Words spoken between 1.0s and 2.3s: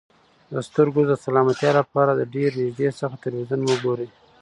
د سلامتیا لپاره د